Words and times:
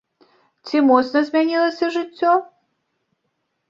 Ці 0.69 0.77
моцна 0.87 1.23
змянілася 1.29 1.93
жыццё? 2.01 2.33